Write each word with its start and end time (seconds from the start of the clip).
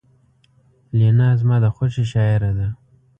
لینا 0.97 1.27
زما 1.39 1.55
د 1.63 1.65
خوښې 1.75 2.03
شاعره 2.11 2.51
ده 2.57 2.67